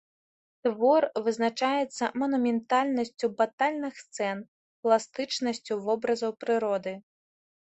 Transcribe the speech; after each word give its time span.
Твор 0.67 1.03
вызначаецца 1.25 2.05
манументальнасцю 2.21 3.25
батальных 3.41 3.93
сцэн, 4.07 4.37
пластычнасцю 4.87 5.73
вобразаў 5.91 6.31
прыроды. 6.47 6.93